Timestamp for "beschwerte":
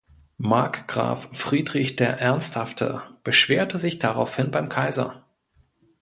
3.23-3.77